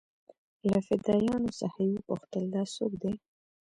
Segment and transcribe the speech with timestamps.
[0.69, 3.13] له فدايانو څخه يې وپوښتل دا سوک دې.